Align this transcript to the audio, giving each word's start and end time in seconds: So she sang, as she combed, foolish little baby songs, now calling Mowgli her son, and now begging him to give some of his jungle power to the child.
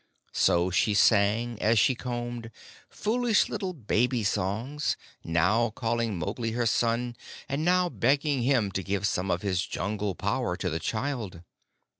So 0.33 0.71
she 0.71 0.95
sang, 0.95 1.61
as 1.61 1.77
she 1.77 1.93
combed, 1.93 2.49
foolish 2.89 3.49
little 3.49 3.71
baby 3.73 4.23
songs, 4.23 4.97
now 5.23 5.69
calling 5.69 6.17
Mowgli 6.17 6.53
her 6.53 6.65
son, 6.65 7.15
and 7.47 7.63
now 7.63 7.87
begging 7.87 8.41
him 8.41 8.71
to 8.71 8.81
give 8.81 9.05
some 9.05 9.29
of 9.29 9.43
his 9.43 9.63
jungle 9.63 10.15
power 10.15 10.57
to 10.57 10.71
the 10.71 10.79
child. 10.79 11.43